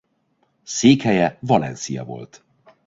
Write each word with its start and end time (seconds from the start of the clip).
Székhelye 0.63 1.37
Valencia 1.41 2.03
volt. 2.05 2.43